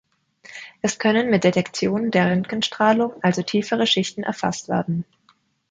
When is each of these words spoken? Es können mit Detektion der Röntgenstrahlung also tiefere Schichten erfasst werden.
Es 0.81 0.97
können 0.97 1.29
mit 1.29 1.43
Detektion 1.43 2.09
der 2.09 2.25
Röntgenstrahlung 2.31 3.13
also 3.21 3.43
tiefere 3.43 3.85
Schichten 3.85 4.23
erfasst 4.23 4.67
werden. 4.67 5.05